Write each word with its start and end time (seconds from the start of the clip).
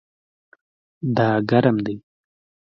دا 1.15 1.29
ګرم 1.49 1.77
دی 1.85 1.95